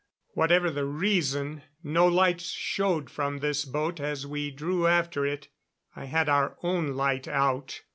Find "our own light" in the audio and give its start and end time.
6.27-7.27